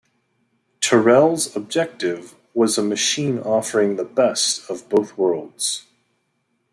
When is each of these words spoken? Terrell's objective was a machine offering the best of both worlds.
Terrell's 0.79 1.55
objective 1.55 2.33
was 2.55 2.75
a 2.75 2.81
machine 2.81 3.37
offering 3.37 3.97
the 3.97 4.03
best 4.03 4.67
of 4.67 4.89
both 4.89 5.15
worlds. 5.15 5.85